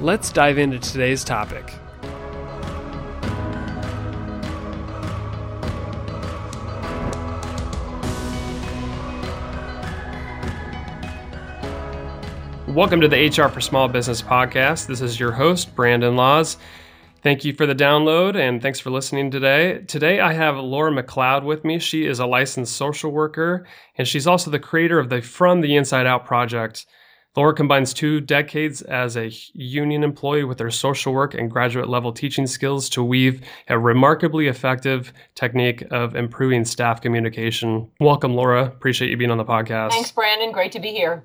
[0.00, 1.74] Let's dive into today's topic.
[12.68, 14.86] Welcome to the HR for Small Business podcast.
[14.86, 16.58] This is your host, Brandon Laws.
[17.24, 19.82] Thank you for the download and thanks for listening today.
[19.88, 21.80] Today I have Laura McLeod with me.
[21.80, 25.74] She is a licensed social worker and she's also the creator of the From the
[25.74, 26.86] Inside Out project.
[27.36, 32.12] Laura combines two decades as a union employee with her social work and graduate level
[32.12, 37.88] teaching skills to weave a remarkably effective technique of improving staff communication.
[38.00, 38.64] Welcome, Laura.
[38.64, 39.90] Appreciate you being on the podcast.
[39.90, 40.50] Thanks, Brandon.
[40.50, 41.24] Great to be here.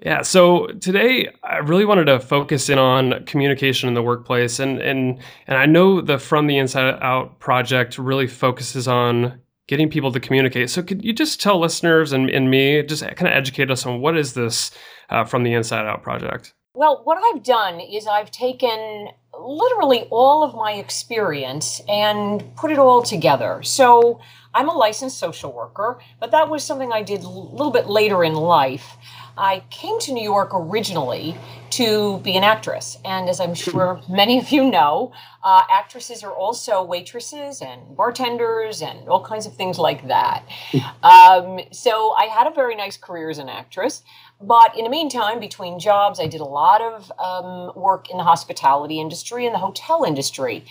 [0.00, 4.78] Yeah, so today I really wanted to focus in on communication in the workplace and
[4.78, 10.12] and and I know the From the Inside Out project really focuses on getting people
[10.12, 10.68] to communicate.
[10.68, 14.00] So could you just tell listeners and, and me, just kind of educate us on
[14.00, 14.70] what is this
[15.10, 16.54] uh, From the Inside Out project?
[16.74, 22.78] Well, what I've done is I've taken literally all of my experience and put it
[22.78, 23.62] all together.
[23.62, 24.20] So
[24.54, 28.24] I'm a licensed social worker, but that was something I did a little bit later
[28.24, 28.96] in life.
[29.36, 31.36] I came to New York originally
[31.70, 32.96] to be an actress.
[33.04, 35.12] And as I'm sure many of you know,
[35.44, 40.44] uh, actresses are also waitresses and bartenders and all kinds of things like that.
[41.02, 44.02] Um, so I had a very nice career as an actress.
[44.40, 48.24] But in the meantime, between jobs, I did a lot of um, work in the
[48.24, 50.64] hospitality industry and the hotel industry.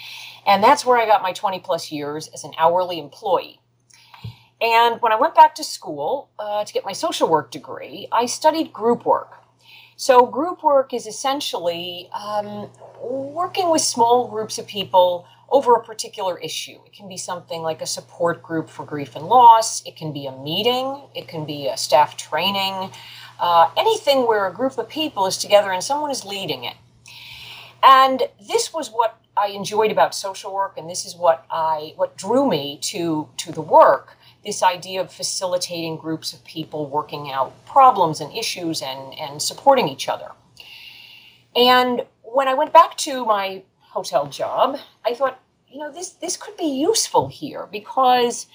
[0.46, 3.60] And that's where I got my 20 plus years as an hourly employee.
[4.62, 8.26] And when I went back to school uh, to get my social work degree, I
[8.26, 9.34] studied group work.
[9.98, 12.70] So, group work is essentially um,
[13.02, 16.78] working with small groups of people over a particular issue.
[16.86, 20.26] It can be something like a support group for grief and loss, it can be
[20.26, 22.92] a meeting, it can be a staff training,
[23.40, 26.76] uh, anything where a group of people is together and someone is leading it.
[27.84, 32.18] And this was what I enjoyed about social work, and this is what I what
[32.18, 37.54] drew me to to the work this idea of facilitating groups of people working out
[37.66, 40.32] problems and issues and, and supporting each other.
[41.56, 46.38] And when I went back to my hotel job, I thought, you know, this, this
[46.38, 48.48] could be useful here because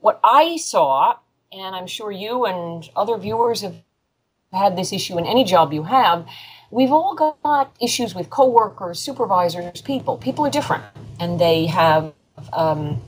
[0.00, 1.16] what I saw,
[1.52, 3.76] and I'm sure you and other viewers have
[4.52, 6.26] had this issue in any job you have,
[6.70, 10.16] we've all got issues with coworkers, supervisors, people.
[10.16, 10.84] People are different,
[11.20, 12.12] and they have
[12.52, 13.00] um,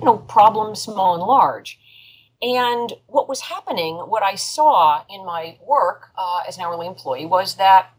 [0.00, 1.78] you know, problems small and large.
[2.42, 7.26] And what was happening, what I saw in my work uh, as an hourly employee,
[7.26, 7.90] was that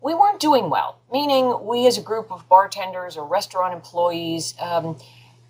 [0.00, 0.98] we weren't doing well.
[1.12, 4.98] Meaning, we as a group of bartenders or restaurant employees um,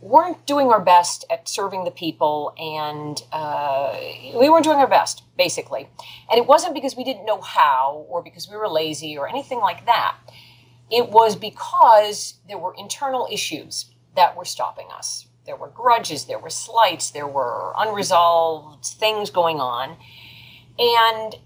[0.01, 3.99] weren't doing our best at serving the people, and uh,
[4.39, 5.89] we weren't doing our best, basically.
[6.31, 9.61] And it wasn't because we didn't know how or because we were lazy or anything
[9.61, 10.17] like that.
[10.91, 13.87] It was because there were internal issues
[14.17, 19.61] that were stopping us there were grudges, there were slights, there were unresolved things going
[19.61, 19.97] on.
[20.79, 21.37] And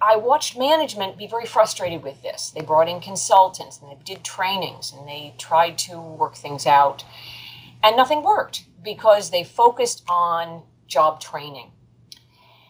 [0.00, 2.50] I watched management be very frustrated with this.
[2.50, 7.04] They brought in consultants and they did trainings and they tried to work things out.
[7.82, 11.70] And nothing worked because they focused on job training.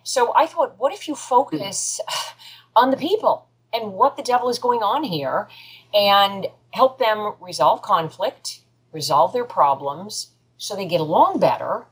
[0.03, 2.01] So I thought, what if you focus
[2.77, 5.49] on the people and what the devil is going on here
[5.93, 8.61] and help them resolve conflict,
[8.93, 10.34] resolve their problems,
[10.65, 11.85] so they get along better,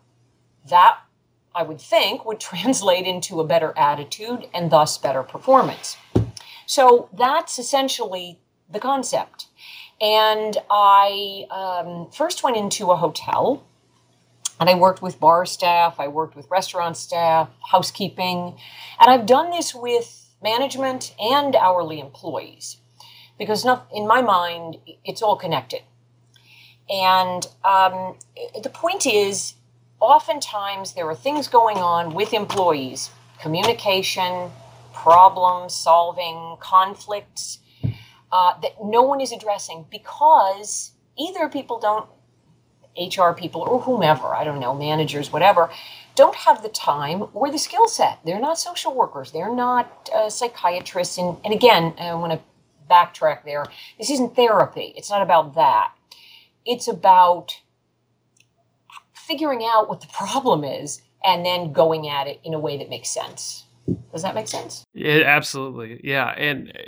[0.71, 0.99] that
[1.55, 5.99] I would think would translate into a better attitude and thus better performance.
[6.65, 8.39] So that's essentially
[8.71, 9.49] the concept.
[10.01, 13.63] And I um, first went into a hotel
[14.59, 18.57] and I worked with bar staff, I worked with restaurant staff, housekeeping,
[18.99, 22.79] and I've done this with management and hourly employees
[23.39, 25.83] because in my mind, it's all connected.
[26.93, 28.17] And um,
[28.63, 29.55] the point is,
[29.99, 33.11] oftentimes there are things going on with employees
[33.41, 34.51] communication,
[34.93, 37.59] problem solving, conflicts
[38.31, 42.09] uh, that no one is addressing because either people don't,
[42.97, 45.71] HR people or whomever, I don't know, managers, whatever,
[46.15, 48.21] don't have the time or the skill set.
[48.25, 51.19] They're not social workers, they're not uh, psychiatrists.
[51.19, 52.41] And, and again, I want to
[52.89, 53.65] backtrack there.
[53.99, 54.93] This isn't therapy.
[54.95, 55.93] It's not about that.
[56.65, 57.53] It's about
[59.15, 62.89] figuring out what the problem is and then going at it in a way that
[62.89, 63.65] makes sense.
[64.13, 64.85] Does that make sense?
[64.95, 66.01] Yeah, absolutely.
[66.05, 66.83] Yeah, and uh,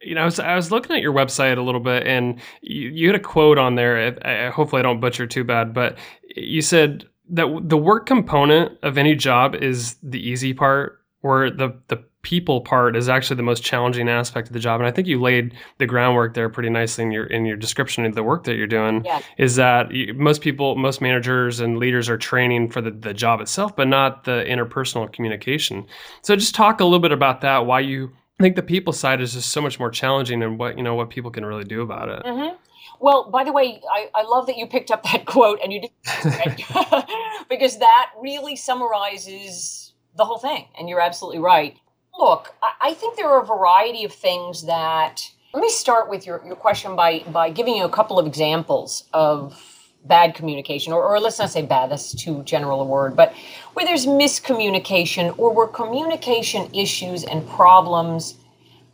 [0.00, 2.88] you know, I was, I was looking at your website a little bit, and you,
[2.88, 4.16] you had a quote on there.
[4.24, 5.98] I, hopefully, I don't butcher too bad, but
[6.34, 11.78] you said that the work component of any job is the easy part, or the
[11.88, 14.78] the people part is actually the most challenging aspect of the job.
[14.78, 18.04] And I think you laid the groundwork there pretty nicely in your in your description
[18.04, 19.02] of the work that you're doing.
[19.02, 19.22] Yeah.
[19.38, 23.40] Is that you, most people, most managers and leaders are training for the, the job
[23.40, 25.86] itself, but not the interpersonal communication.
[26.20, 27.64] So just talk a little bit about that.
[27.64, 30.84] Why you think the people side is just so much more challenging, and what you
[30.84, 32.22] know what people can really do about it.
[32.26, 32.56] Mm-hmm.
[33.00, 35.80] Well, by the way, I, I love that you picked up that quote and you
[35.80, 35.90] did
[37.48, 40.66] because that really summarizes the whole thing.
[40.78, 41.78] And you're absolutely right.
[42.18, 45.22] Look, I think there are a variety of things that.
[45.54, 49.04] Let me start with your, your question by, by giving you a couple of examples
[49.14, 49.56] of
[50.04, 53.32] bad communication, or, or let's not say bad, that's too general a word, but
[53.72, 58.34] where there's miscommunication or where communication issues and problems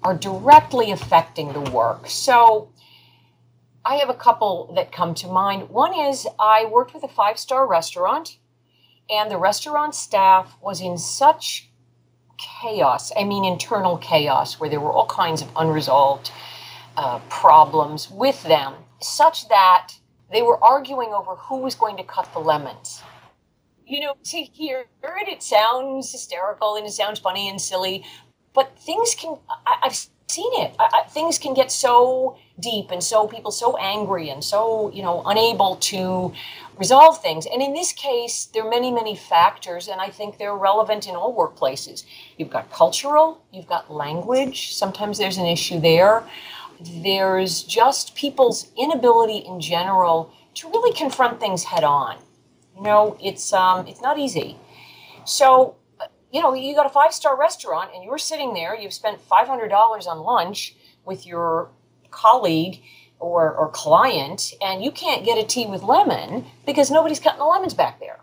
[0.03, 2.09] are directly affecting the work.
[2.09, 2.71] So
[3.85, 5.71] I have a couple that come to mind.
[5.71, 8.39] One is I worked with a five star restaurant,
[9.11, 11.71] and the restaurant staff was in such
[12.39, 13.13] chaos.
[13.17, 16.31] I mean, internal chaos, where there were all kinds of unresolved
[16.97, 19.93] uh, problems with them, such that
[20.33, 23.03] they were arguing over who was going to cut the lemons.
[23.87, 28.05] You know, to hear it, it sounds hysterical and it sounds funny and silly,
[28.55, 29.37] but things can,
[29.67, 30.75] I, have seen it.
[30.79, 35.03] I, I, things can get so deep and so people so angry and so, you
[35.03, 36.33] know, unable to
[36.77, 37.47] resolve things.
[37.47, 41.15] And in this case, there are many, many factors, and I think they're relevant in
[41.15, 42.05] all workplaces.
[42.37, 46.25] You've got cultural, you've got language, sometimes there's an issue there.
[46.81, 52.19] There's just people's inability in general to really confront things head on.
[52.77, 54.57] You know, it's um, it's not easy.
[55.25, 55.77] So,
[56.33, 58.75] you know, you got a five star restaurant and you're sitting there.
[58.77, 60.75] You've spent five hundred dollars on lunch
[61.05, 61.71] with your
[62.11, 62.83] colleague,
[63.19, 67.45] or, or client and you can't get a tea with lemon because nobody's cutting the
[67.45, 68.21] lemons back there.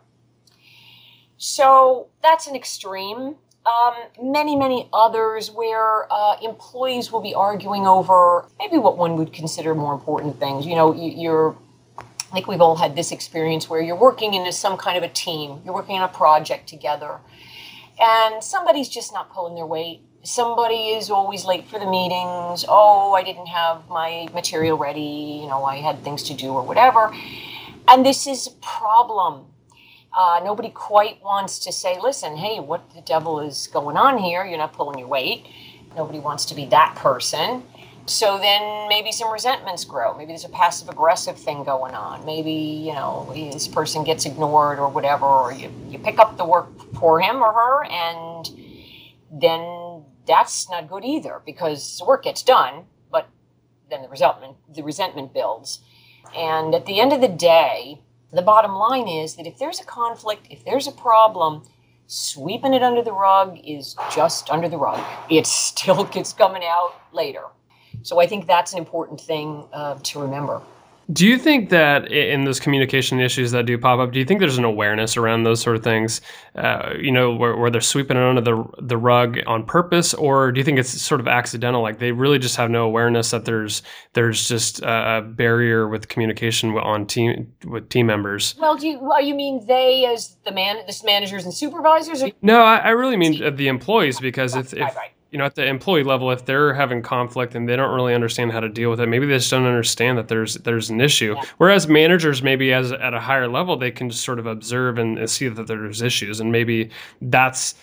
[1.37, 3.35] So that's an extreme.
[3.65, 9.33] Um, many, many others where uh, employees will be arguing over maybe what one would
[9.33, 10.65] consider more important things.
[10.65, 11.55] You know, you, are
[11.97, 15.09] I think we've all had this experience where you're working in some kind of a
[15.09, 17.19] team, you're working on a project together,
[17.99, 22.65] and somebody's just not pulling their weight somebody is always late for the meetings.
[22.67, 25.39] Oh, I didn't have my material ready.
[25.41, 27.13] You know, I had things to do or whatever.
[27.87, 29.45] And this is a problem.
[30.15, 34.45] Uh, nobody quite wants to say, listen, hey, what the devil is going on here?
[34.45, 35.45] You're not pulling your weight.
[35.95, 37.63] Nobody wants to be that person.
[38.05, 40.17] So then maybe some resentments grow.
[40.17, 42.25] Maybe there's a passive aggressive thing going on.
[42.25, 46.45] Maybe, you know, this person gets ignored or whatever, or you, you pick up the
[46.45, 48.49] work for him or her and
[49.31, 49.61] then
[50.25, 53.27] that's not good either because the work gets done, but
[53.89, 55.79] then the resentment the resentment builds.
[56.35, 58.01] And at the end of the day,
[58.31, 61.63] the bottom line is that if there's a conflict, if there's a problem,
[62.07, 65.03] sweeping it under the rug is just under the rug.
[65.29, 67.43] It still gets coming out later.
[68.03, 70.61] So I think that's an important thing uh, to remember.
[71.11, 74.39] Do you think that in those communication issues that do pop up, do you think
[74.39, 76.21] there's an awareness around those sort of things?
[76.55, 80.51] Uh, you know, where, where, they're sweeping it under the the rug on purpose, or
[80.51, 81.81] do you think it's sort of accidental?
[81.81, 83.81] Like they really just have no awareness that there's
[84.13, 88.55] there's just a barrier with communication on team with team members.
[88.59, 92.23] Well, do you you mean they as the man, the managers and supervisors?
[92.23, 95.45] Or- no, I, I really mean the employees because if, if right, right you know,
[95.45, 98.67] at the employee level, if they're having conflict and they don't really understand how to
[98.67, 101.35] deal with it, maybe they just don't understand that there's there's an issue.
[101.57, 105.29] Whereas managers, maybe as at a higher level, they can just sort of observe and
[105.29, 106.89] see that there's issues, and maybe
[107.21, 107.75] that's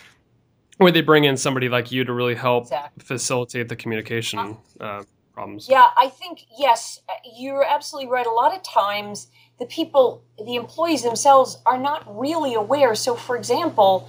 [0.76, 3.04] where they bring in somebody like you to really help exactly.
[3.04, 5.02] facilitate the communication uh,
[5.32, 5.68] problems.
[5.70, 7.00] Yeah, I think yes,
[7.34, 8.26] you're absolutely right.
[8.26, 9.28] A lot of times,
[9.58, 12.94] the people, the employees themselves, are not really aware.
[12.94, 14.06] So, for example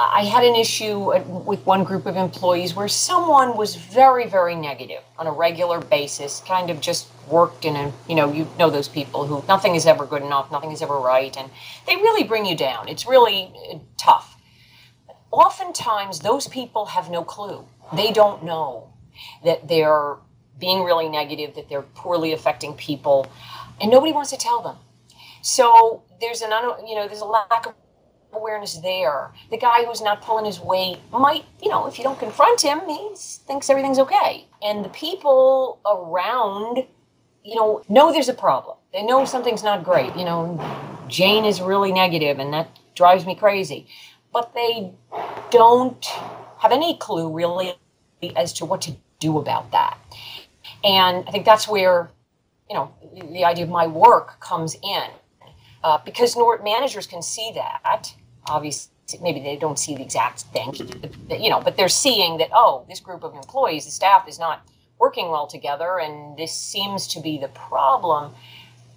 [0.00, 1.12] I had an issue
[1.44, 6.40] with one group of employees where someone was very, very negative on a regular basis,
[6.46, 9.86] kind of just worked in a, you know, you know those people who nothing is
[9.86, 11.50] ever good enough, nothing is ever right, and
[11.88, 12.88] they really bring you down.
[12.88, 14.36] It's really uh, tough.
[15.32, 17.66] Oftentimes, those people have no clue.
[17.92, 18.92] They don't know
[19.44, 20.14] that they're
[20.60, 23.26] being really negative, that they're poorly affecting people,
[23.80, 24.76] and nobody wants to tell them.
[25.42, 26.50] So there's an,
[26.86, 27.74] you know, there's a lack of
[28.32, 29.32] awareness there.
[29.50, 32.80] The guy who's not pulling his weight might, you know, if you don't confront him,
[32.86, 34.46] he thinks everything's okay.
[34.62, 36.84] And the people around,
[37.44, 38.76] you know, know there's a problem.
[38.92, 40.14] They know something's not great.
[40.16, 40.60] You know,
[41.08, 43.86] Jane is really negative and that drives me crazy.
[44.32, 44.92] But they
[45.50, 46.04] don't
[46.58, 47.74] have any clue really
[48.36, 49.98] as to what to do about that.
[50.84, 52.10] And I think that's where,
[52.68, 52.92] you know,
[53.32, 55.10] the idea of my work comes in.
[55.82, 58.12] Uh, because managers can see that
[58.48, 58.90] obviously
[59.22, 60.74] maybe they don't see the exact thing
[61.30, 64.66] you know but they're seeing that oh this group of employees the staff is not
[64.98, 68.32] working well together and this seems to be the problem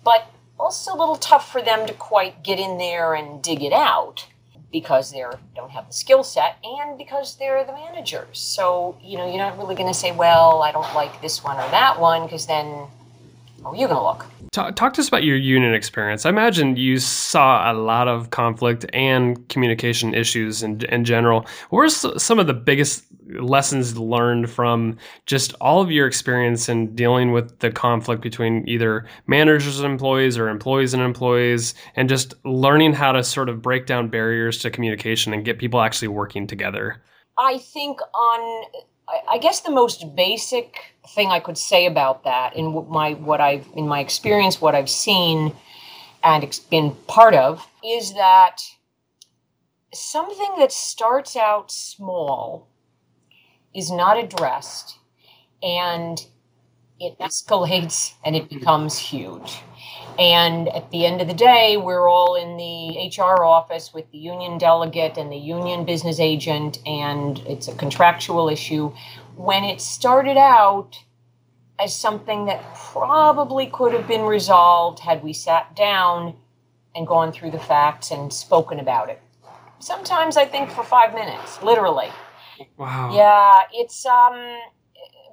[0.04, 0.30] but
[0.60, 4.28] also a little tough for them to quite get in there and dig it out
[4.72, 5.24] because they
[5.56, 8.40] don't have the skill set and because they're the managers.
[8.40, 11.58] So you know you're not really going to say well i don't like this one
[11.58, 12.88] or that one because then
[13.64, 16.26] how are you going to look Talk, talk, to us about your union experience.
[16.26, 21.46] I imagine you saw a lot of conflict and communication issues in, in general.
[21.70, 21.90] What were
[22.20, 23.06] some of the biggest
[23.40, 29.06] lessons learned from just all of your experience in dealing with the conflict between either
[29.26, 33.86] managers and employees or employees and employees, and just learning how to sort of break
[33.86, 37.02] down barriers to communication and get people actually working together?
[37.38, 38.66] I think on
[39.30, 43.68] I guess the most basic thing I could say about that in my what I've
[43.76, 45.56] in my experience, what I've seen
[46.24, 48.58] and been part of, is that
[49.94, 52.68] something that starts out small
[53.74, 54.98] is not addressed,
[55.64, 56.26] and
[57.00, 59.62] it escalates and it becomes huge.
[60.22, 64.20] And at the end of the day, we're all in the HR office with the
[64.20, 68.94] union delegate and the union business agent, and it's a contractual issue.
[69.36, 71.04] When it started out
[71.80, 76.36] as something that probably could have been resolved had we sat down
[76.94, 79.20] and gone through the facts and spoken about it.
[79.80, 82.10] Sometimes I think for five minutes, literally.
[82.78, 83.12] Wow.
[83.12, 84.60] Yeah, it's um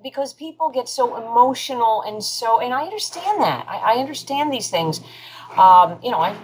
[0.03, 3.67] because people get so emotional and so, and I understand that.
[3.69, 5.01] I, I understand these things.
[5.57, 6.39] Um, you know, I've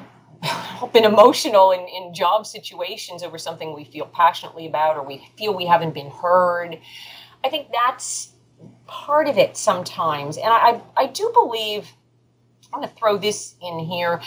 [0.92, 5.54] been emotional in, in job situations over something we feel passionately about or we feel
[5.54, 6.78] we haven't been heard.
[7.44, 8.32] I think that's
[8.86, 10.36] part of it sometimes.
[10.36, 11.88] And I, I, I do believe,
[12.72, 14.20] I'm going to throw this in here.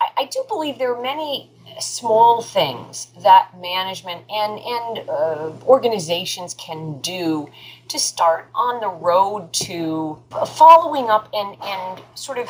[0.00, 6.54] I, I do believe there are many small things that management and and uh, organizations
[6.54, 7.48] can do
[7.92, 12.48] to start on the road to uh, following up and and sort of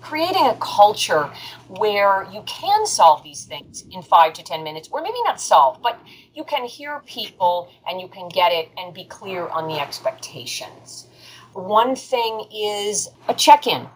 [0.00, 1.28] creating a culture
[1.66, 5.82] where you can solve these things in five to ten minutes or maybe not solve
[5.82, 5.98] but
[6.34, 11.08] you can hear people and you can get it and be clear on the expectations
[11.52, 13.88] one thing is a check-in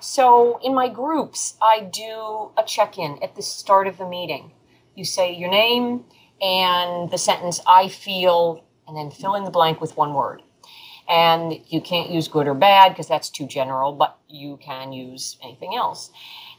[0.00, 4.52] so in my groups, I do a check in at the start of the meeting.
[4.94, 6.04] You say your name
[6.40, 10.42] and the sentence, I feel, and then fill in the blank with one word.
[11.08, 15.36] And you can't use good or bad because that's too general, but you can use
[15.42, 16.10] anything else.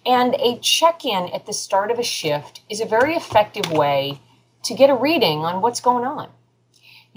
[0.05, 4.21] And a check in at the start of a shift is a very effective way
[4.63, 6.29] to get a reading on what's going on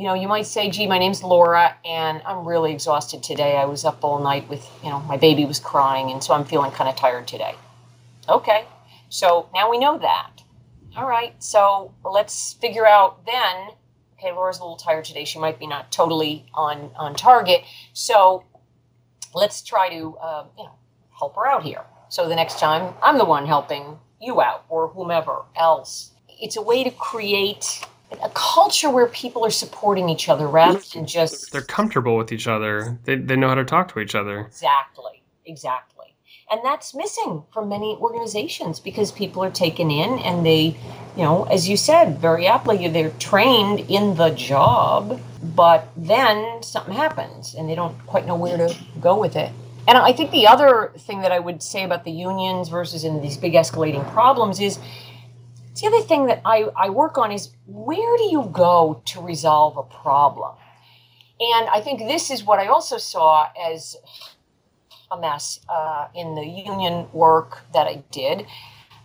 [0.01, 3.59] you know, you might say, gee, my name's Laura and I'm really exhausted today.
[3.59, 6.47] I was up all night with, you know, my baby was crying and so I'm
[6.47, 7.55] feeling kind of tired today.
[8.27, 8.65] Okay,
[9.11, 10.43] so now we know that.
[10.97, 13.73] All right, so let's figure out then.
[14.21, 15.25] Okay, Laura's a little tired today.
[15.25, 17.63] She might be not totally on on target.
[17.95, 18.45] So
[19.35, 20.75] let's try to uh, you know
[21.19, 21.83] help her out here.
[22.11, 26.11] So the next time I'm the one helping you out or whomever else.
[26.29, 27.83] It's a way to create
[28.23, 32.47] a culture where people are supporting each other rather than just they're comfortable with each
[32.47, 32.99] other.
[33.05, 34.41] They they know how to talk to each other.
[34.41, 35.23] Exactly.
[35.47, 36.00] Exactly.
[36.51, 40.77] And that's missing from many organizations because people are taken in and they,
[41.17, 45.21] you know, as you said very aptly, they're trained in the job,
[45.55, 49.53] but then something happens and they don't quite know where to go with it.
[49.87, 53.23] And I think the other thing that I would say about the unions versus in
[53.23, 54.81] these big escalating problems is
[55.81, 59.77] the other thing that I, I work on is where do you go to resolve
[59.77, 60.57] a problem?
[61.39, 63.97] And I think this is what I also saw as
[65.11, 68.47] a mess uh, in the union work that I did.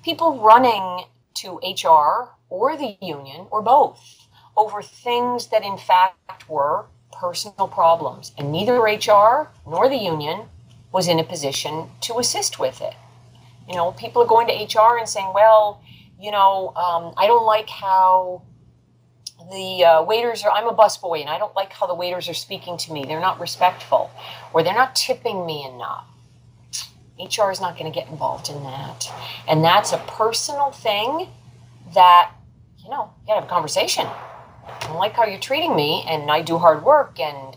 [0.03, 6.85] People running to HR or the union or both over things that in fact were
[7.12, 8.31] personal problems.
[8.38, 10.43] And neither HR nor the union
[10.91, 12.93] was in a position to assist with it.
[13.67, 15.81] You know, people are going to HR and saying, well,
[16.19, 18.43] you know, um, I don't like how
[19.51, 22.33] the uh, waiters are, I'm a busboy and I don't like how the waiters are
[22.33, 23.05] speaking to me.
[23.05, 24.11] They're not respectful
[24.53, 26.05] or they're not tipping me enough.
[27.19, 29.07] HR is not going to get involved in that.
[29.47, 31.29] And that's a personal thing
[31.93, 32.31] that,
[32.83, 34.05] you know, you gotta have a conversation.
[34.67, 37.55] I don't like how you're treating me, and I do hard work, and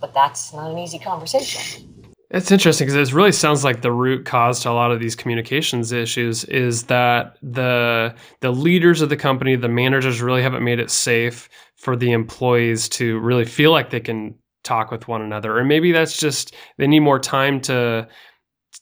[0.00, 1.91] but that's not an easy conversation.
[2.32, 5.14] It's interesting because it really sounds like the root cause to a lot of these
[5.14, 10.80] communications issues is that the the leaders of the company, the managers, really haven't made
[10.80, 14.34] it safe for the employees to really feel like they can
[14.64, 18.08] talk with one another, or maybe that's just they need more time to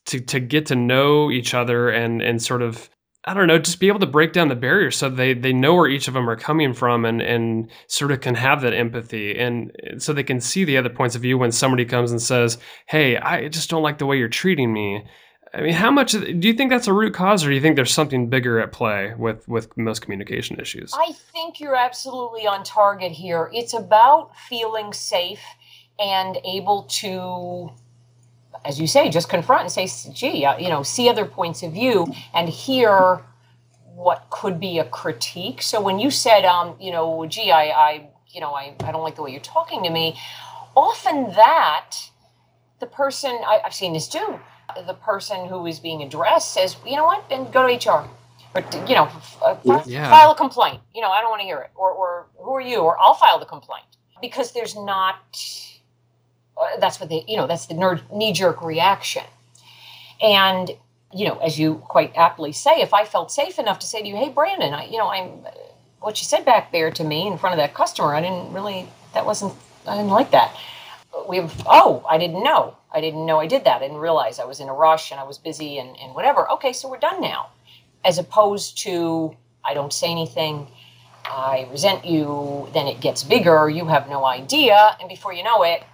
[0.07, 2.89] to to get to know each other and and sort of
[3.25, 5.75] I don't know, just be able to break down the barriers so they they know
[5.75, 9.39] where each of them are coming from and and sort of can have that empathy
[9.39, 12.23] and uh, so they can see the other points of view when somebody comes and
[12.23, 15.05] says, "Hey, I just don't like the way you're treating me."
[15.53, 17.75] I mean, how much do you think that's a root cause, or do you think
[17.75, 20.93] there's something bigger at play with with most communication issues?
[20.95, 23.51] I think you're absolutely on target here.
[23.53, 25.43] It's about feeling safe
[25.99, 27.71] and able to
[28.65, 31.73] as you say, just confront and say, gee, uh, you know, see other points of
[31.73, 33.23] view and hear
[33.95, 35.63] what could be a critique.
[35.63, 39.03] So when you said, um, you know, gee, I, I you know, I, I don't
[39.03, 40.19] like the way you're talking to me,
[40.77, 41.97] often that
[42.81, 44.41] the person, I, I've seen this too,
[44.87, 48.09] the person who is being addressed says, you know what, then go to HR.
[48.55, 49.09] Or, you know,
[49.45, 50.11] uh, yeah.
[50.11, 50.81] file a complaint.
[50.95, 51.71] You know, I don't want to hear it.
[51.77, 52.79] Or, or who are you?
[52.79, 53.85] Or I'll file the complaint.
[54.21, 55.17] Because there's not
[56.79, 59.25] that's what they, you know, that's the knee jerk reaction.
[60.23, 60.71] And,
[61.13, 64.09] you know, as you quite aptly say, if I felt safe enough to say to
[64.09, 65.47] you, hey, Brandon, I, you know, I'm,
[66.01, 68.89] what you said back there to me in front of that customer, I didn't really,
[69.15, 69.55] that wasn't,
[69.87, 70.57] I didn't like that.
[71.29, 72.77] We have, oh, I didn't know.
[72.93, 73.77] I didn't know I did that.
[73.77, 76.51] I didn't realize I was in a rush and I was busy and, and whatever.
[76.53, 77.51] Okay, so we're done now.
[78.05, 80.69] As opposed to, I don't say anything.
[81.25, 85.63] I resent you, then it gets bigger, you have no idea, and before you know
[85.63, 85.85] it,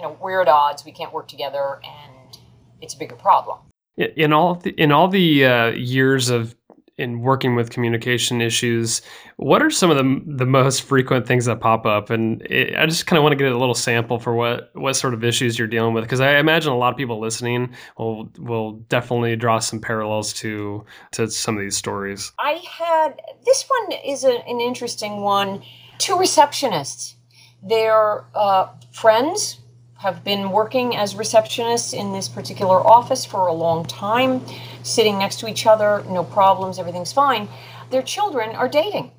[0.00, 2.38] you know we're at odds we can't work together and
[2.80, 3.58] it's a bigger problem
[3.96, 6.54] in all the, in all the uh, years of
[7.00, 9.00] in working with communication issues,
[9.36, 12.10] what are some of the the most frequent things that pop up?
[12.10, 14.94] And it, I just kind of want to get a little sample for what what
[14.94, 18.30] sort of issues you're dealing with, because I imagine a lot of people listening will
[18.38, 22.32] will definitely draw some parallels to to some of these stories.
[22.38, 25.62] I had this one is a, an interesting one.
[25.96, 27.14] Two receptionists,
[27.62, 29.60] they're uh, friends
[30.00, 34.40] have been working as receptionists in this particular office for a long time,
[34.82, 37.46] sitting next to each other, no problems, everything's fine.
[37.90, 39.12] Their children are dating.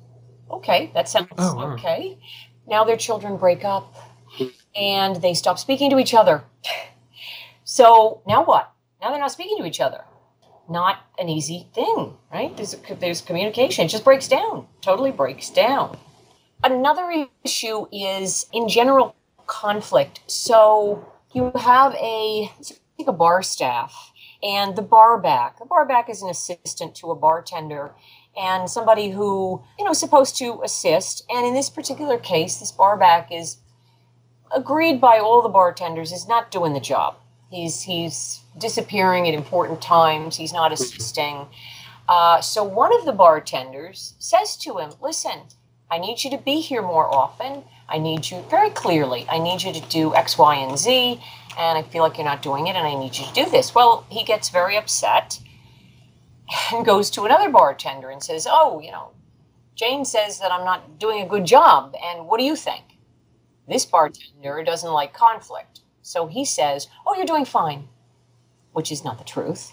[0.50, 1.72] Okay, that sounds oh, wow.
[1.74, 2.18] okay.
[2.66, 3.94] Now their children break up
[4.74, 6.42] and they stop speaking to each other.
[7.64, 8.72] So now what?
[9.00, 10.04] Now they're not speaking to each other.
[10.68, 12.54] Not an easy thing, right?
[12.56, 13.86] There's, there's communication.
[13.86, 15.96] It just breaks down, totally breaks down.
[16.64, 19.14] Another issue is, in general,
[19.46, 20.20] conflict.
[20.26, 22.50] So you have a
[22.98, 25.58] like a bar staff and the bar back.
[25.58, 27.92] The bar back is an assistant to a bartender
[28.36, 31.24] and somebody who you know is supposed to assist.
[31.30, 33.58] And in this particular case, this bar back is
[34.54, 37.16] agreed by all the bartenders is not doing the job.
[37.50, 40.36] He's he's disappearing at important times.
[40.36, 41.46] He's not assisting.
[42.08, 45.42] Uh, so one of the bartenders says to him, "Listen,
[45.90, 47.64] I need you to be here more often.
[47.92, 49.26] I need you very clearly.
[49.30, 51.20] I need you to do X, Y, and Z,
[51.58, 53.74] and I feel like you're not doing it, and I need you to do this.
[53.74, 55.38] Well, he gets very upset
[56.72, 59.10] and goes to another bartender and says, Oh, you know,
[59.76, 62.84] Jane says that I'm not doing a good job, and what do you think?
[63.68, 65.80] This bartender doesn't like conflict.
[66.02, 67.88] So he says, Oh, you're doing fine,
[68.72, 69.72] which is not the truth.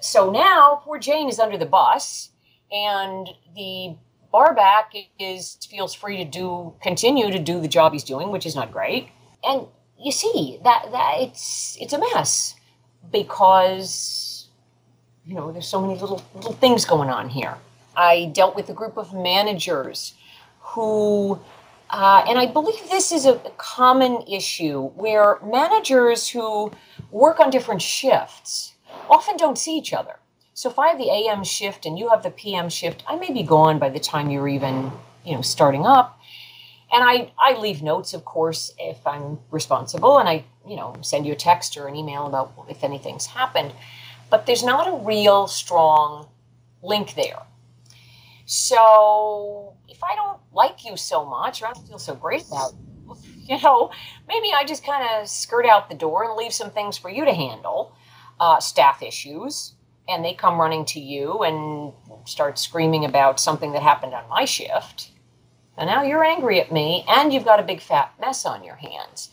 [0.00, 2.30] So now poor Jane is under the bus,
[2.72, 3.96] and the
[4.30, 8.54] Barback is feels free to do continue to do the job he's doing, which is
[8.54, 9.08] not great.
[9.44, 9.66] And
[9.98, 12.54] you see that that it's it's a mess
[13.10, 14.48] because
[15.24, 17.56] you know there's so many little little things going on here.
[17.96, 20.14] I dealt with a group of managers
[20.60, 21.40] who
[21.90, 26.70] uh, and I believe this is a common issue where managers who
[27.10, 28.74] work on different shifts
[29.08, 30.16] often don't see each other.
[30.58, 33.32] So if I have the AM shift and you have the PM shift, I may
[33.32, 34.90] be gone by the time you're even,
[35.24, 36.18] you know, starting up.
[36.92, 41.26] And I, I leave notes, of course, if I'm responsible, and I, you know, send
[41.26, 43.72] you a text or an email about if anything's happened.
[44.30, 46.26] But there's not a real strong
[46.82, 47.38] link there.
[48.44, 52.72] So if I don't like you so much, or I don't feel so great about
[53.06, 53.14] you
[53.54, 53.92] you know,
[54.26, 57.24] maybe I just kind of skirt out the door and leave some things for you
[57.26, 57.94] to handle,
[58.40, 59.74] uh, staff issues,
[60.08, 61.92] and they come running to you and
[62.24, 65.10] start screaming about something that happened on my shift.
[65.76, 68.76] And now you're angry at me and you've got a big fat mess on your
[68.76, 69.30] hands.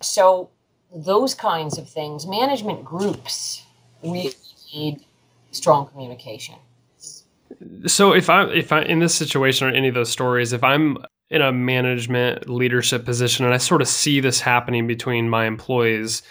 [0.00, 0.50] So,
[0.94, 3.64] those kinds of things, management groups
[4.02, 4.32] really
[4.72, 5.04] need
[5.50, 6.54] strong communication.
[7.86, 10.98] So if I if I in this situation or any of those stories, if I'm
[11.30, 16.22] in a management leadership position and I sort of see this happening between my employees,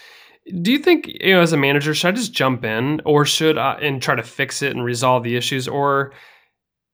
[0.62, 3.57] do you think you know as a manager should I just jump in or should
[3.57, 6.13] I and try to fix it and resolve the issues or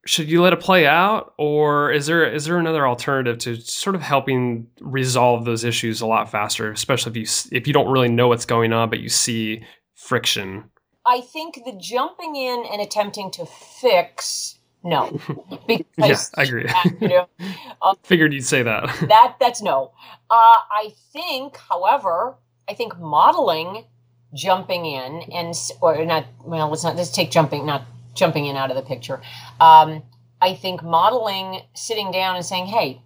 [0.06, 3.96] should you let it play out or is there is there another alternative to sort
[3.96, 8.10] of helping resolve those issues a lot faster especially if you if you don't really
[8.10, 9.64] know what's going on but you see
[9.96, 10.64] friction
[11.06, 15.18] I think the jumping in and attempting to fix no,
[15.68, 16.70] because yeah, I agree.
[17.00, 17.30] you know,
[17.82, 18.94] um, Figured you'd say that.
[19.08, 19.94] that that's no.
[20.30, 22.36] Uh, I think, however,
[22.68, 23.86] I think modeling
[24.34, 26.26] jumping in and or not.
[26.44, 29.22] Well, let's not let's take jumping not jumping in out of the picture.
[29.60, 30.04] Um,
[30.42, 33.02] I think modeling, sitting down and saying, "Hey,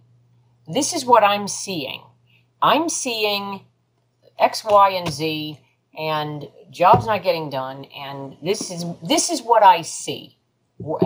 [0.66, 2.02] this is what I'm seeing.
[2.62, 3.62] I'm seeing
[4.38, 5.60] X, Y, and Z."
[5.98, 10.38] and jobs not getting done and this is this is what i see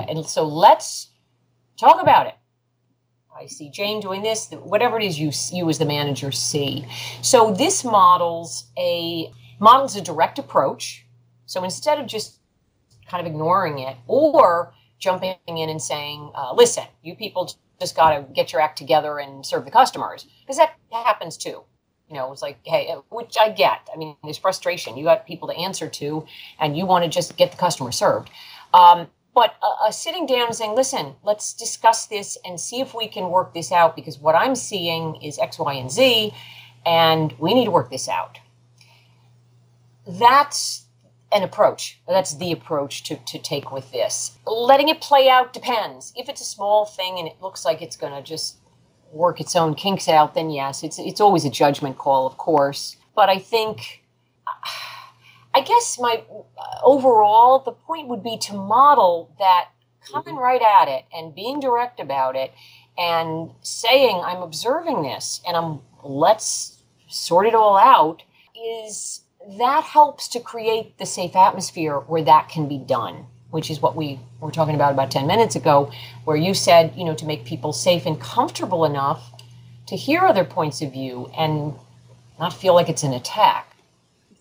[0.09, 1.09] and so let's
[1.79, 2.35] talk about it
[3.43, 6.87] i see jane doing this whatever it is you you as the manager see
[7.23, 11.07] so this models a models a direct approach
[11.47, 12.39] so instead of just
[13.09, 18.17] kind of ignoring it or jumping in and saying uh, listen you people just got
[18.17, 21.63] to get your act together and serve the customers because that happens too
[22.13, 23.89] you know, it's like, hey, uh, which I get.
[23.93, 24.99] I mean, there's frustration.
[24.99, 26.27] You got people to answer to,
[26.61, 28.29] and you want to just get the customer served.
[28.75, 32.95] Um, but uh, uh, sitting down and saying, listen, let's discuss this and see if
[32.95, 36.35] we can work this out because what I'm seeing is X, Y, and Z,
[36.85, 38.39] and we need to work this out.
[40.07, 40.85] That's
[41.33, 42.01] an approach.
[42.07, 44.39] That's the approach to, to take with this.
[44.47, 46.13] Letting it play out depends.
[46.17, 48.59] If it's a small thing and it looks like it's going to just
[49.13, 52.97] work its own kinks out, then yes, it's it's always a judgment call, of course.
[53.15, 54.03] But I think,
[55.55, 56.23] I guess my
[56.83, 59.69] overall the point would be to model that
[60.11, 60.45] coming mm-hmm.
[60.45, 62.53] right at it and being direct about it
[62.99, 68.23] and saying I'm observing this and I'm let's sort it all out
[68.57, 69.21] is
[69.59, 73.95] that helps to create the safe atmosphere where that can be done which is what
[73.95, 75.93] we were talking about about 10 minutes ago,
[76.25, 79.31] where you said, you know, to make people safe and comfortable enough
[79.87, 81.75] to hear other points of view and
[82.41, 83.72] not feel like it's an attack.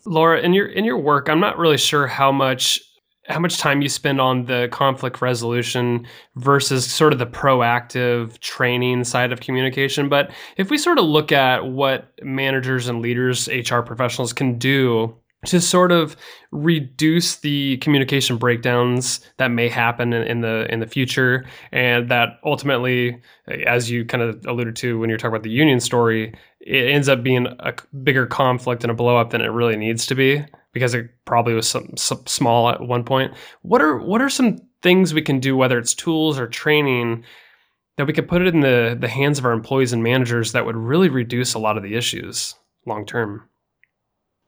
[0.04, 2.80] Laura, in your in your work, I'm not really sure how much
[3.28, 9.04] how much time you spend on the conflict resolution versus sort of the proactive training
[9.04, 10.08] side of communication.
[10.08, 15.16] But if we sort of look at what managers and leaders, HR professionals can do
[15.46, 16.16] to sort of
[16.52, 21.44] reduce the communication breakdowns that may happen in, the in the future.
[21.72, 23.20] And that ultimately
[23.66, 27.08] as you kind of alluded to when you're talking about the union story it ends
[27.08, 27.74] up being a
[28.04, 31.54] bigger conflict and a blow up than it really needs to be because it probably
[31.54, 33.34] was some, some small at one point.
[33.62, 37.24] What are what are some things we can do whether it's tools or training
[37.96, 40.66] that we could put it in the the hands of our employees and managers that
[40.66, 42.54] would really reduce a lot of the issues
[42.86, 43.48] long term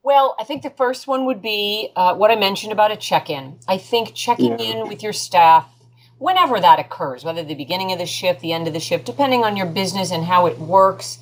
[0.05, 3.31] well, I think the first one would be uh, what I mentioned about a check
[3.31, 3.59] in.
[3.67, 4.83] I think checking yeah.
[4.83, 5.67] in with your staff
[6.19, 9.45] whenever that occurs, whether the beginning of the shift, the end of the shift, depending
[9.45, 11.19] on your business and how it works.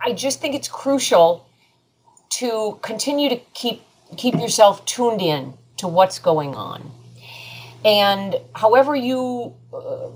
[0.00, 1.48] I just think it's crucial
[2.30, 3.82] to continue to keep
[4.16, 6.92] keep yourself tuned in to what's going on.
[7.84, 10.10] And however you uh,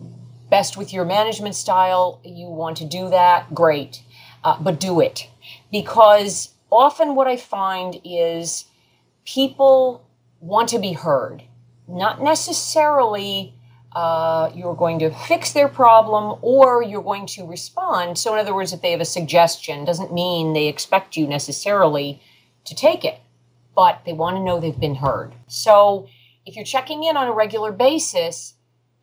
[0.48, 4.02] best with your management style, you want to do that, great.
[4.44, 5.28] Uh, but do it
[5.70, 8.64] because often what I find is
[9.24, 10.06] people
[10.40, 11.42] want to be heard,
[11.86, 13.54] not necessarily
[13.92, 18.16] uh, you're going to fix their problem or you're going to respond.
[18.18, 22.22] So, in other words, if they have a suggestion, doesn't mean they expect you necessarily
[22.64, 23.18] to take it,
[23.74, 25.34] but they want to know they've been heard.
[25.48, 26.08] So,
[26.46, 28.54] if you're checking in on a regular basis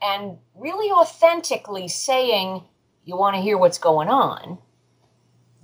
[0.02, 2.64] and really authentically saying
[3.04, 4.58] you want to hear what's going on,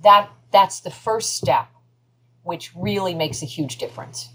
[0.02, 1.68] that that's the first step
[2.44, 4.28] which really makes a huge difference.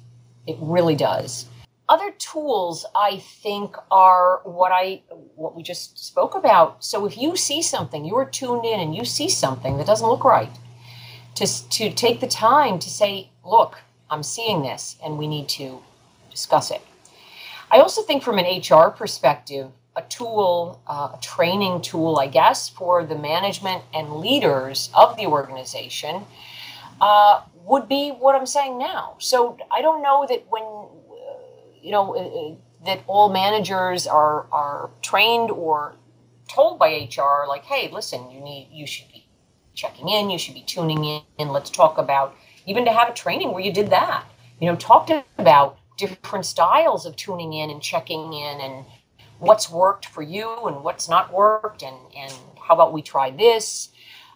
[0.46, 1.46] It really does.
[1.88, 5.02] Other tools I think are what I
[5.36, 6.84] what we just spoke about.
[6.84, 10.08] So if you see something, you are tuned in and you see something that doesn't
[10.08, 10.52] look right,
[11.36, 15.82] to to take the time to say, "Look, I'm seeing this and we need to
[16.30, 16.82] discuss it."
[17.72, 22.70] I also think from an HR perspective, a tool, uh, a training tool, I guess,
[22.70, 26.26] for the management and leaders of the organization
[27.02, 29.16] uh, would be what I'm saying now.
[29.20, 31.38] So I don't know that when, uh,
[31.82, 32.56] you know, uh, uh,
[32.86, 35.94] that all managers are, are trained or
[36.48, 39.28] told by HR, like, hey, listen, you need, you should be
[39.76, 43.14] checking in, you should be tuning in, and let's talk about, even to have a
[43.14, 44.26] training where you did that,
[44.60, 48.86] you know, talked about different styles of tuning in and checking in and
[49.38, 53.90] what's worked for you and what's not worked, and, and how about we try this?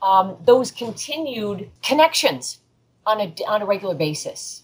[0.03, 2.59] Um, those continued connections
[3.05, 4.63] on a, on a regular basis.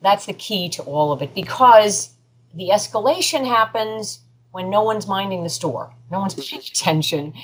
[0.00, 2.10] That's the key to all of it because
[2.54, 4.20] the escalation happens
[4.52, 7.34] when no one's minding the store, no one's paying attention,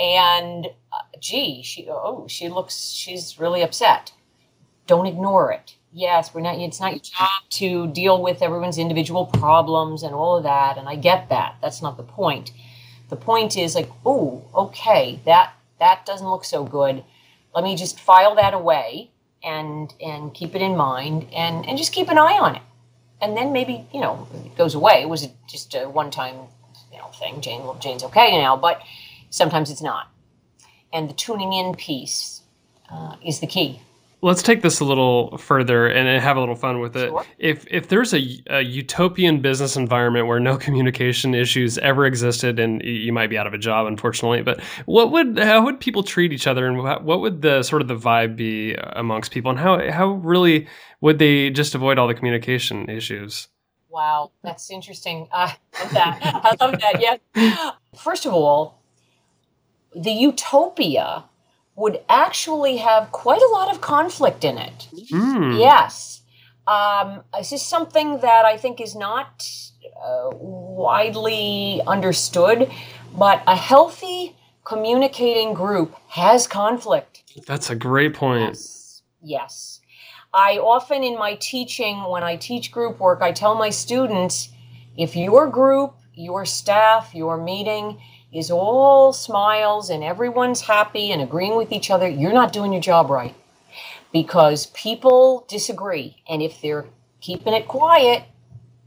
[0.00, 4.12] and uh, gee, she oh she looks she's really upset.
[4.86, 5.76] Don't ignore it.
[5.92, 6.58] Yes, we're not.
[6.58, 10.88] It's not your job to deal with everyone's individual problems and all of that, and
[10.88, 11.56] I get that.
[11.60, 12.52] That's not the point.
[13.10, 17.04] The point is like, oh, okay, that that doesn't look so good.
[17.54, 19.10] Let me just file that away
[19.44, 22.62] and and keep it in mind and and just keep an eye on it.
[23.20, 25.02] And then maybe you know it goes away.
[25.02, 26.36] It was just a one time
[26.92, 27.40] you know thing?
[27.40, 28.80] Jane jane's okay now but
[29.30, 30.10] sometimes it's not.
[30.92, 32.42] And the tuning in piece
[32.90, 33.80] uh, is the key
[34.24, 37.10] let's take this a little further and have a little fun with it.
[37.10, 37.24] Sure.
[37.38, 42.82] If if there's a, a, utopian business environment where no communication issues ever existed, and
[42.82, 46.32] you might be out of a job, unfortunately, but what would how would people treat
[46.32, 49.90] each other, and what would the sort of the vibe be amongst people, and how
[49.90, 50.66] how really
[51.02, 53.48] would they just avoid all the communication issues?
[53.90, 55.28] Wow, that's interesting.
[55.30, 56.20] Uh, I love that.
[56.24, 57.00] I love that.
[57.36, 57.70] Yeah.
[57.96, 58.80] First of all,
[59.94, 61.24] the utopia
[61.76, 64.88] would actually have quite a lot of conflict in it.
[65.12, 65.58] Mm.
[65.58, 66.22] Yes.
[66.66, 69.46] Um, this is something that I think is not
[70.02, 72.70] uh, widely understood,
[73.16, 77.22] but a healthy communicating group has conflict.
[77.46, 78.40] That's a great point.
[78.40, 79.02] Yes.
[79.22, 79.80] yes.
[80.32, 84.48] I often in my teaching, when I teach group work, I tell my students
[84.96, 88.00] if your group, your staff, your meeting
[88.34, 92.82] is all smiles and everyone's happy and agreeing with each other, you're not doing your
[92.82, 93.34] job right.
[94.12, 96.22] Because people disagree.
[96.28, 96.86] And if they're
[97.20, 98.24] keeping it quiet,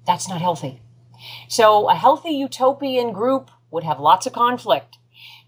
[0.05, 0.81] that's not healthy.
[1.47, 4.97] So a healthy utopian group would have lots of conflict.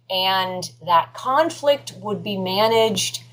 [0.09, 3.23] And that conflict would be managed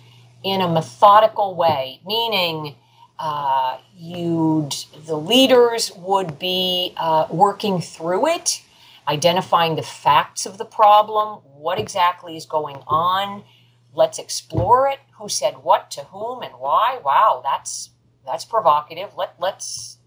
[0.45, 2.75] in a methodical way, meaning
[3.19, 4.75] uh, you'd
[5.07, 8.63] the leaders would be uh, working through it
[9.09, 13.45] identifying the facts of the problem, what exactly is going on.
[13.93, 14.99] Let's explore it.
[15.19, 17.01] Who said what to whom and why?
[17.05, 17.91] Wow, that's
[18.27, 19.17] that's provocative.
[19.17, 19.99] Let let's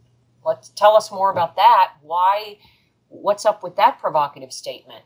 [0.46, 1.94] let's tell us more about that.
[2.02, 2.58] Why?
[3.08, 5.04] What's up with that provocative statement?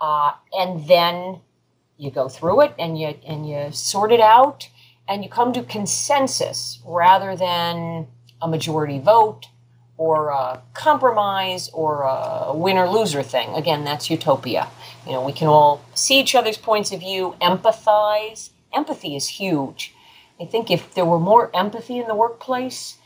[0.00, 1.40] Uh, and then
[1.96, 4.68] you go through it and you and you sort it out
[5.08, 8.08] and you come to consensus rather than
[8.42, 9.46] a majority vote
[9.98, 13.54] or a compromise or a winner loser thing.
[13.54, 14.68] Again, that's utopia.
[15.06, 18.50] You know, we can all see each other's points of view, empathize.
[18.74, 19.94] Empathy is huge.
[20.38, 22.98] I think if there were more empathy in the workplace,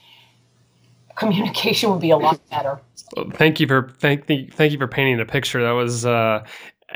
[1.16, 2.80] communication would be a lot better.
[3.16, 5.62] Well, thank you for thank thank you for painting a picture.
[5.62, 6.44] That was uh,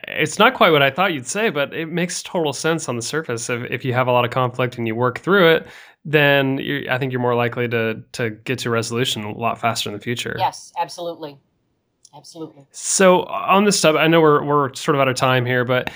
[0.09, 3.03] it's not quite what I thought you'd say, but it makes total sense on the
[3.03, 3.49] surface.
[3.49, 5.67] If if you have a lot of conflict and you work through it,
[6.05, 9.95] then I think you're more likely to to get to resolution a lot faster in
[9.95, 10.37] the future.
[10.38, 11.38] Yes, absolutely,
[12.14, 12.67] absolutely.
[12.73, 15.90] So on this stuff, I know we're we're sort of out of time here, but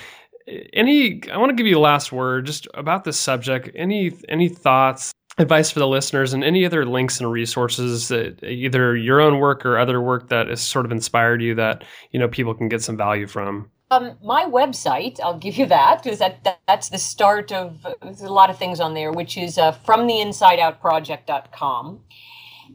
[0.73, 3.69] any I want to give you a last word just about this subject.
[3.75, 5.13] Any any thoughts?
[5.37, 9.65] Advice for the listeners and any other links and resources that either your own work
[9.65, 12.81] or other work that has sort of inspired you that you know people can get
[12.81, 13.69] some value from.
[13.91, 18.29] Um, my website, I'll give you that because that, that, that's the start of a
[18.29, 21.99] lot of things on there, which is uh, fromtheinsideoutproject.com.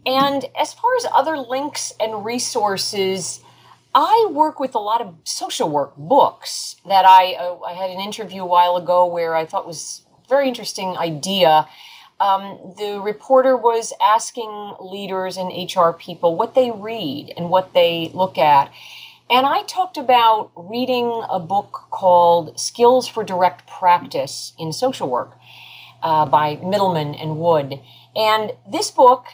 [0.07, 3.43] And as far as other links and resources,
[3.95, 8.01] I work with a lot of social work books that I uh, I had an
[8.01, 11.69] interview a while ago where I thought was very interesting idea.
[12.19, 18.11] Um, the reporter was asking leaders and HR people what they read and what they
[18.15, 18.73] look at.
[19.31, 25.39] And I talked about reading a book called Skills for Direct Practice in Social Work
[26.03, 27.81] uh, by Middleman and Wood.
[28.15, 29.29] And this book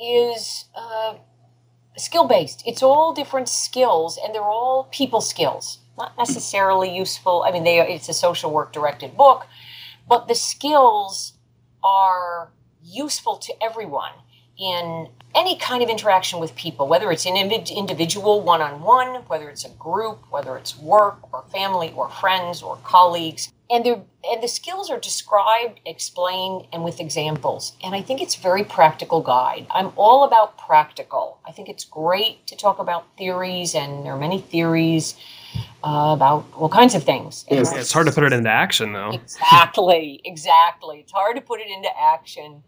[0.00, 1.16] is uh,
[1.96, 7.44] skill based, it's all different skills, and they're all people skills, not necessarily useful.
[7.46, 9.46] I mean, they, it's a social work directed book,
[10.08, 11.34] but the skills
[11.84, 14.12] are useful to everyone
[14.58, 19.50] in any kind of interaction with people, whether it's an individual one on one, whether
[19.50, 23.52] it's a group, whether it's work or family or friends or colleagues.
[23.68, 27.76] And, and the skills are described, explained, and with examples.
[27.84, 29.66] And I think it's a very practical guide.
[29.70, 31.40] I'm all about practical.
[31.44, 35.16] I think it's great to talk about theories, and there are many theories
[35.84, 37.44] uh, about all kinds of things.
[37.48, 39.10] It's, it's hard to put it into action, though.
[39.10, 41.00] Exactly, exactly.
[41.00, 42.62] It's hard to put it into action.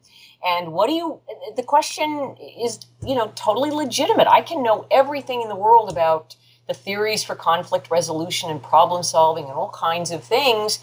[0.46, 1.20] And what do you,
[1.56, 4.28] the question is, you know, totally legitimate.
[4.28, 6.36] I can know everything in the world about
[6.68, 10.78] the theories for conflict resolution and problem solving and all kinds of things.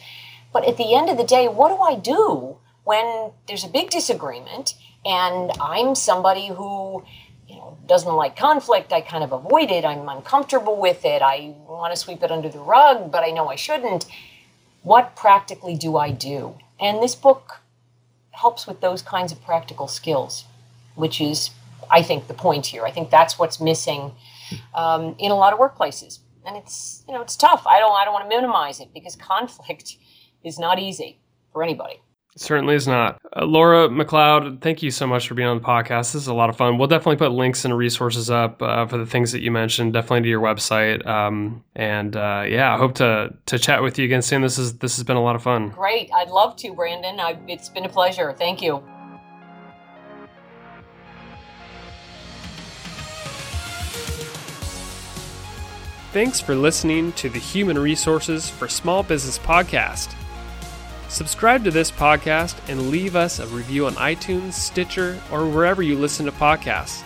[0.52, 3.91] But at the end of the day, what do I do when there's a big
[3.91, 4.74] disagreement
[5.06, 7.04] and I'm somebody who
[7.48, 8.91] you know doesn't like conflict?
[8.91, 9.86] I kind of avoid it.
[9.86, 11.22] I'm uncomfortable with it.
[11.22, 14.06] I want to sweep it under the rug but i know i shouldn't.
[14.82, 16.56] What practically do i do?
[16.80, 17.62] And this book
[18.36, 20.45] helps with those kinds of practical skills
[20.95, 21.52] which is
[21.91, 22.86] i think the point here.
[22.86, 24.12] I think that's what's missing
[24.74, 26.19] um, in a lot of workplaces.
[26.45, 27.65] And it's you know it's tough.
[27.67, 29.98] I don't i don't want to minimize it because conflict
[30.43, 31.19] is not easy
[31.52, 32.02] for anybody
[32.36, 33.19] certainly is not.
[33.36, 36.13] Uh, Laura McLeod, thank you so much for being on the podcast.
[36.13, 36.78] This is a lot of fun.
[36.78, 40.21] We'll definitely put links and resources up uh, for the things that you mentioned, definitely
[40.24, 41.06] to your website.
[41.06, 44.41] Um, and uh, yeah, I hope to to chat with you again soon.
[44.41, 45.69] This is this has been a lot of fun.
[45.69, 47.19] Great, I'd love to, Brandon.
[47.19, 48.34] I, it's been a pleasure.
[48.34, 48.84] Thank you.
[56.12, 60.15] Thanks for listening to the Human Resources for Small Business podcast.
[61.15, 65.97] Subscribe to this podcast and leave us a review on iTunes, Stitcher, or wherever you
[65.97, 67.04] listen to podcasts.